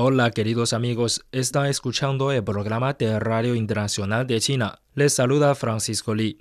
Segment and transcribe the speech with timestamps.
[0.00, 4.78] Hola queridos amigos, están escuchando el programa de Radio Internacional de China.
[4.94, 6.38] Les saluda Francisco Li.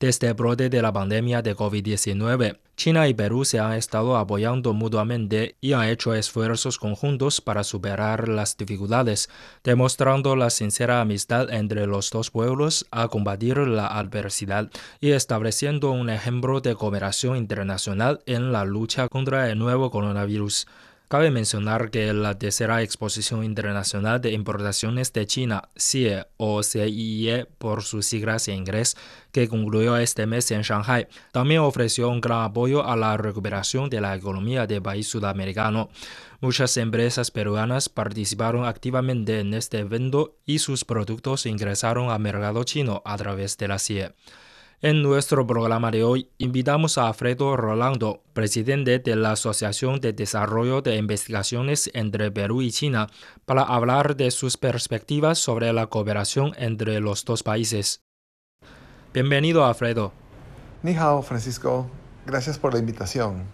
[0.00, 4.72] Desde el brote de la pandemia de COVID-19, China y Perú se han estado apoyando
[4.72, 9.28] mutuamente y han hecho esfuerzos conjuntos para superar las dificultades,
[9.62, 16.08] demostrando la sincera amistad entre los dos pueblos a combatir la adversidad y estableciendo un
[16.08, 20.66] ejemplo de cooperación internacional en la lucha contra el nuevo coronavirus.
[21.08, 27.84] Cabe mencionar que la tercera exposición internacional de importaciones de China, CIE o CIE por
[27.84, 28.96] sus siglas en inglés,
[29.30, 34.00] que concluyó este mes en Shanghai, también ofreció un gran apoyo a la recuperación de
[34.00, 35.90] la economía del país sudamericano.
[36.40, 43.02] Muchas empresas peruanas participaron activamente en este evento y sus productos ingresaron al mercado chino
[43.04, 44.12] a través de la CIE.
[44.82, 50.82] En nuestro programa de hoy invitamos a Alfredo Rolando, presidente de la Asociación de Desarrollo
[50.82, 53.06] de Investigaciones entre Perú y China,
[53.46, 58.02] para hablar de sus perspectivas sobre la cooperación entre los dos países.
[59.14, 60.12] Bienvenido, Alfredo.
[60.82, 61.88] Ni hao, Francisco.
[62.26, 63.44] Gracias por la invitación.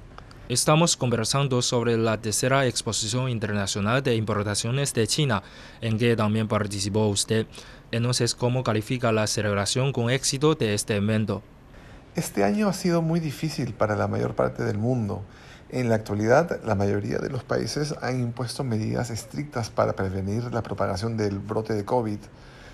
[0.49, 5.45] Estamos conversando sobre la tercera exposición internacional de importaciones de China,
[5.81, 7.47] en que también participó usted.
[7.93, 11.43] Entonces, ¿cómo califica la celebración con éxito de este evento?
[12.17, 15.23] Este año ha sido muy difícil para la mayor parte del mundo.
[15.71, 20.63] En la actualidad, la mayoría de los países han impuesto medidas estrictas para prevenir la
[20.63, 22.19] propagación del brote de COVID.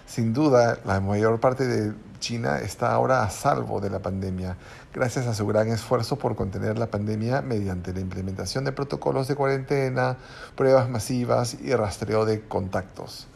[0.09, 4.57] Sin duda, la mayor parte de China está ahora a salvo de la pandemia,
[4.95, 9.35] gracias a su gran esfuerzo por contener la pandemia mediante la implementación de protocolos de
[9.35, 10.17] cuarentena,
[10.57, 13.29] pruebas masivas y rastreo de contactos.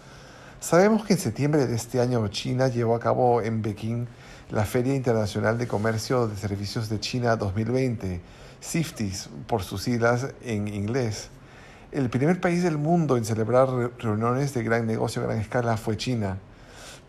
[0.61, 4.09] Sabemos que en septiembre de este año China llevó a cabo en Pekín
[4.50, 8.22] la Feria Internacional de Comercio de Servicios de China 2020,
[8.62, 11.28] CIFTIS por sus siglas en inglés.
[11.93, 13.69] El primer país del mundo en celebrar
[13.99, 16.38] reuniones de gran negocio a gran escala fue China.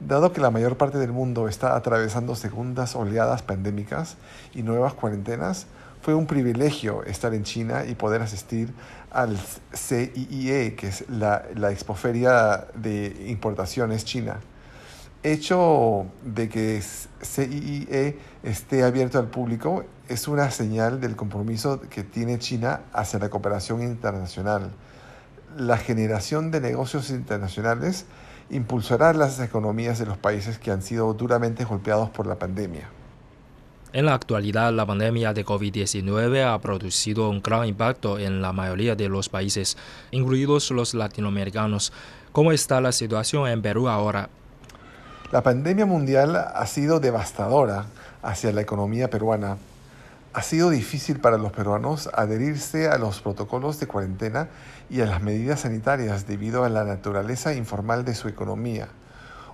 [0.07, 4.17] Dado que la mayor parte del mundo está atravesando segundas oleadas pandémicas
[4.53, 5.65] y nuevas cuarentenas,
[6.01, 8.73] fue un privilegio estar en China y poder asistir
[9.11, 9.37] al
[9.73, 14.41] CIIE, que es la, la expoferia de importaciones china.
[15.23, 22.39] Hecho de que CIIE esté abierto al público es una señal del compromiso que tiene
[22.39, 24.73] China hacia la cooperación internacional.
[25.55, 28.05] La generación de negocios internacionales
[28.49, 32.89] impulsará las economías de los países que han sido duramente golpeados por la pandemia.
[33.93, 38.95] En la actualidad, la pandemia de COVID-19 ha producido un gran impacto en la mayoría
[38.95, 39.77] de los países,
[40.09, 41.93] incluidos los latinoamericanos.
[42.31, 44.29] ¿Cómo está la situación en Perú ahora?
[45.31, 47.85] La pandemia mundial ha sido devastadora
[48.23, 49.57] hacia la economía peruana.
[50.33, 54.49] Ha sido difícil para los peruanos adherirse a los protocolos de cuarentena
[54.89, 58.89] y a las medidas sanitarias debido a la naturaleza informal de su economía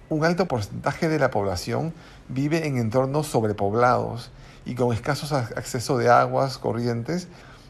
[0.10, 1.94] un alto porcentaje de la población
[2.28, 4.32] vive en entornos sobrepoblados
[4.66, 7.28] y con escasos acceso de aguas corrientes.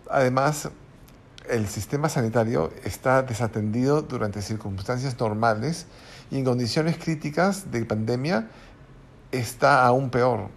[0.09, 0.69] Además,
[1.49, 5.85] el sistema sanitario está desatendido durante circunstancias normales
[6.31, 8.47] y en condiciones críticas de pandemia
[9.31, 10.49] está aún peor.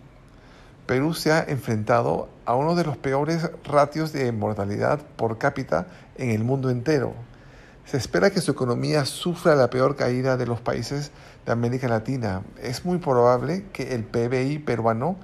[0.86, 6.30] Perú se ha enfrentado a uno de los peores ratios de mortalidad por cápita en
[6.30, 7.14] el mundo entero.
[7.84, 11.10] Se espera que su economía sufra la peor caída de los países
[11.46, 12.42] de América Latina.
[12.60, 15.16] Es muy probable que el PBI peruano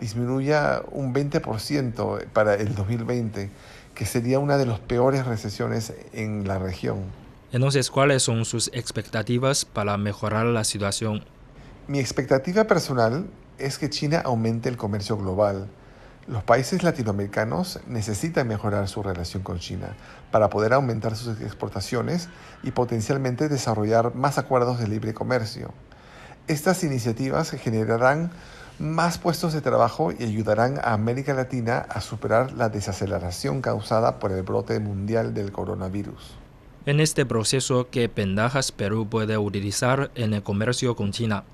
[0.00, 3.50] disminuya un 20% para el 2020,
[3.94, 7.04] que sería una de las peores recesiones en la región.
[7.52, 11.24] Entonces, ¿cuáles son sus expectativas para mejorar la situación?
[11.86, 13.26] Mi expectativa personal
[13.58, 15.68] es que China aumente el comercio global
[16.26, 19.94] los países latinoamericanos necesitan mejorar su relación con China
[20.30, 22.30] para poder aumentar sus exportaciones
[22.62, 25.72] y potencialmente desarrollar más acuerdos de libre comercio.
[26.48, 28.30] Estas iniciativas generarán
[28.78, 34.32] más puestos de trabajo y ayudarán a América Latina a superar la desaceleración causada por
[34.32, 36.36] el brote mundial del coronavirus.
[36.86, 41.44] En este proceso, ¿qué ventajas Perú puede utilizar en el comercio con China?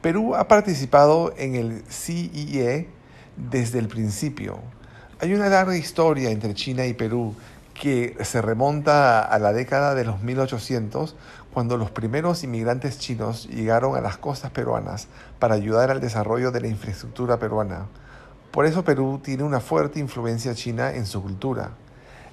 [0.00, 2.88] Perú ha participado en el CIE
[3.36, 4.58] desde el principio.
[5.20, 7.34] Hay una larga historia entre China y Perú
[7.74, 11.16] que se remonta a la década de los 1800,
[11.52, 15.08] cuando los primeros inmigrantes chinos llegaron a las costas peruanas
[15.38, 17.86] para ayudar al desarrollo de la infraestructura peruana.
[18.52, 21.72] Por eso Perú tiene una fuerte influencia china en su cultura.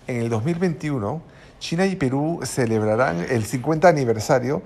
[0.08, 1.22] En el 2021,
[1.60, 4.62] China y Perú celebrarán el 50 aniversario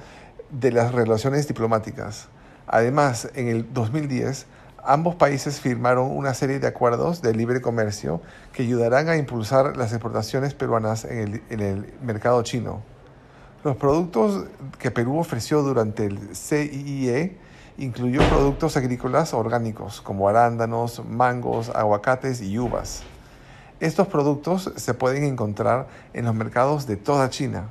[0.52, 2.28] de las relaciones diplomáticas.
[2.72, 4.46] Además, en el 2010,
[4.82, 8.22] ambos países firmaron una serie de acuerdos de libre comercio
[8.54, 12.82] que ayudarán a impulsar las exportaciones peruanas en el, mercado chino.
[13.66, 14.46] Los productos
[14.80, 17.38] que Perú ofreció durante el CIIE
[17.78, 23.04] incluyó productos agrícolas orgánicos como arándanos, mangos, aguacates y uvas.
[23.82, 27.68] Estos productos se pueden encontrar en los mercados de toda China.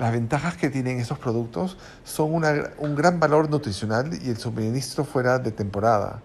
[0.00, 5.38] Las ventajas que tienen estos productos son un gran valor nutricional y el suministro fuera
[5.38, 6.22] de temporada.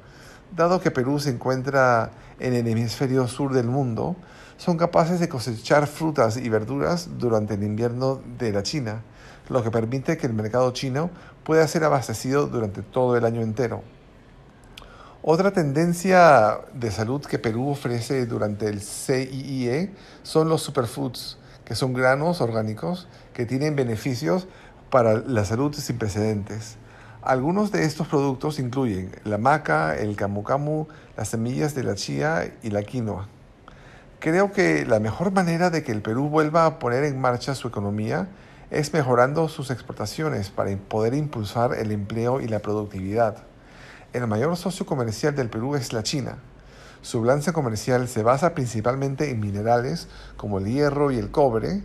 [0.55, 4.15] Dado que Perú se encuentra en el hemisferio sur del mundo,
[4.55, 9.01] son capaces de cosechar frutas y verduras durante el invierno de la China,
[9.49, 11.09] lo que permite que el mercado chino
[11.43, 13.83] pueda ser abastecido durante todo el año entero.
[15.21, 19.93] Otra tendencia de salud que Perú ofrece durante el CIIE
[20.23, 24.47] son los superfoods, que son granos orgánicos que tienen beneficios
[24.89, 26.77] para la salud sin precedentes.
[27.21, 30.85] Algunos de estos productos incluyen la maca, el camu camu,
[31.17, 33.27] las semillas de la chía y la quinoa.
[34.19, 37.67] Creo que la mejor manera de que el Perú vuelva a poner en marcha su
[37.67, 38.27] economía
[38.69, 43.43] es mejorando sus exportaciones para poder impulsar el empleo y la productividad.
[44.13, 46.37] El mayor socio comercial del Perú es la China.
[47.05, 50.07] Su balance comercial se basa principalmente en minerales
[50.37, 51.83] como el hierro y el cobre.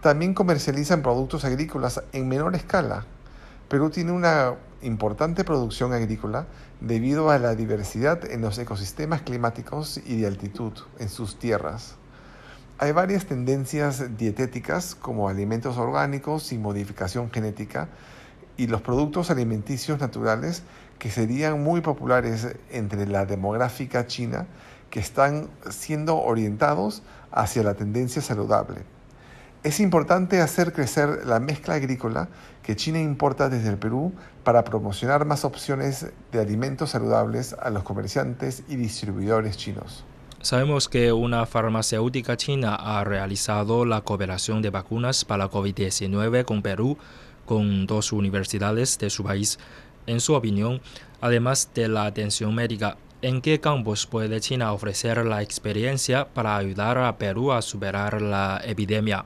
[0.00, 3.04] También comercializan productos agrícolas en menor escala.
[3.68, 6.48] Perú tiene una importante producción agrícola
[6.80, 11.94] debido a la diversidad en los ecosistemas climáticos y de altitud en sus tierras.
[12.78, 17.86] Hay varias tendencias dietéticas como alimentos orgánicos sin modificación genética
[18.56, 20.64] y los productos alimenticios naturales
[20.98, 24.46] que serían muy populares entre la demográfica china
[24.90, 28.82] que están siendo orientados hacia la tendencia saludable.
[29.62, 32.28] Es importante hacer crecer la mezcla agrícola
[32.62, 34.12] que China importa desde el Perú
[34.44, 40.04] para promocionar más opciones de alimentos saludables a los comerciantes y distribuidores chinos.
[40.40, 46.96] Sabemos que una farmacéutica china ha realizado la cooperación de vacunas para COVID-19 con Perú,
[47.44, 49.58] con dos universidades de su país.
[50.06, 50.80] En su opinión,
[51.20, 56.98] además de la atención médica, ¿en qué campos puede China ofrecer la experiencia para ayudar
[56.98, 59.24] a Perú a superar la epidemia?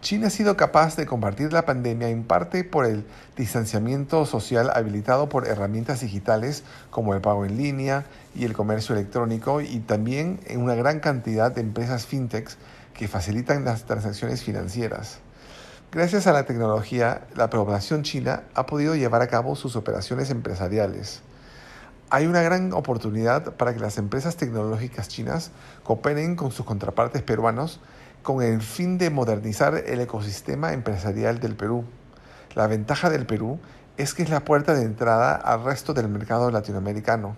[0.00, 3.04] China ha sido capaz de combatir la pandemia en parte por el
[3.36, 9.60] distanciamiento social habilitado por herramientas digitales como el pago en línea y el comercio electrónico
[9.60, 12.56] y también en una gran cantidad de empresas fintechs
[12.94, 15.20] que facilitan las transacciones financieras.
[15.92, 21.22] Gracias a la tecnología, la población china ha podido llevar a cabo sus operaciones empresariales.
[22.10, 25.52] Hay una gran oportunidad para que las empresas tecnológicas chinas
[25.84, 27.80] cooperen con sus contrapartes peruanos
[28.22, 31.84] con el fin de modernizar el ecosistema empresarial del Perú.
[32.56, 33.60] La ventaja del Perú
[33.96, 37.36] es que es la puerta de entrada al resto del mercado latinoamericano,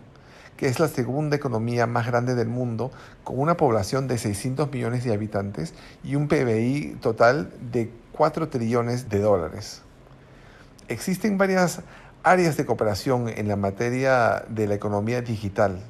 [0.59, 2.91] que es la segunda economía más grande del mundo,
[3.25, 5.73] con una población de 600 millones de habitantes
[6.05, 9.81] y un PBI total de 4 trillones de dólares.
[10.89, 11.81] Existen varias
[12.23, 15.81] áreas de cooperación en la materia de la economía digital,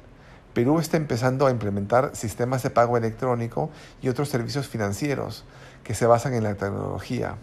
[0.53, 3.69] Perú está empezando a implementar sistemas de pago electrónico
[4.01, 5.45] y otros servicios financieros
[5.83, 7.35] que se basan en la tecnología.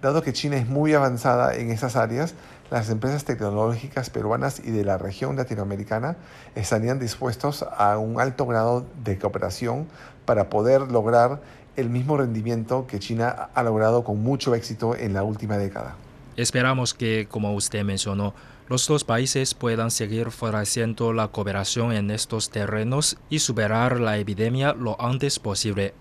[0.00, 2.34] Dado que China es muy avanzada en esas áreas,
[2.70, 6.16] las empresas tecnológicas peruanas y de la región latinoamericana
[6.54, 9.88] estarían dispuestos a un alto grado de cooperación
[10.24, 11.40] para poder lograr
[11.74, 15.96] el mismo rendimiento que China ha logrado con mucho éxito en la última década.
[16.36, 18.34] Esperamos que, como usted mencionó,
[18.68, 24.74] los dos países puedan seguir fortaleciendo la cooperación en estos terrenos y superar la epidemia
[24.74, 25.94] lo antes posible.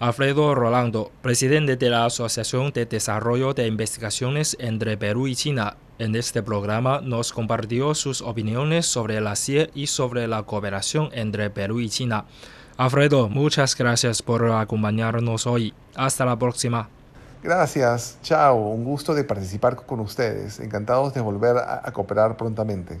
[0.00, 6.14] Alfredo Rolando, presidente de la Asociación de Desarrollo de Investigaciones entre Perú y China, en
[6.14, 11.80] este programa nos compartió sus opiniones sobre la CIE y sobre la cooperación entre Perú
[11.80, 12.26] y China.
[12.76, 15.74] Alfredo, muchas gracias por acompañarnos hoy.
[15.96, 16.88] Hasta la próxima.
[17.42, 23.00] Gracias, chao, un gusto de participar con ustedes, encantados de volver a, cooperar prontamente.